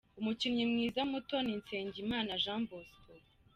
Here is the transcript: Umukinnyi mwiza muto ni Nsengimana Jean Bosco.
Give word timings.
Umukinnyi 0.19 0.63
mwiza 0.71 1.01
muto 1.11 1.35
ni 1.45 1.53
Nsengimana 1.59 2.31
Jean 2.43 2.61
Bosco. 2.69 3.11